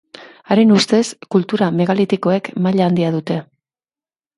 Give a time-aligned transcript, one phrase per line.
[0.55, 1.03] Haren ustez
[1.37, 3.43] kultura megalitikoek maila handia dute.